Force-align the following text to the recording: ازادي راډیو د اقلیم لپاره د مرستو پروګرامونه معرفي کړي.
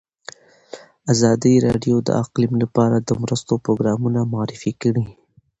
ازادي 1.13 1.53
راډیو 1.67 1.95
د 2.07 2.09
اقلیم 2.23 2.53
لپاره 2.63 2.95
د 2.99 3.09
مرستو 3.21 3.53
پروګرامونه 3.63 4.19
معرفي 4.33 4.71
کړي. 4.81 5.03